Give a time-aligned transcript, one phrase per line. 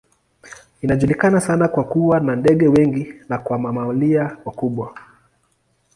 [0.81, 4.95] Inajulikana sana kwa kuwa na ndege wengi na kwa mamalia wakubwa.